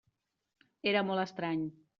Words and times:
Era 0.93 1.05
molt 1.11 1.27
estrany. 1.29 1.65